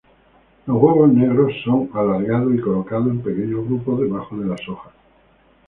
[0.65, 4.93] Los huevos negros son alargados y colocados en pequeños grupos debajo de las hojas.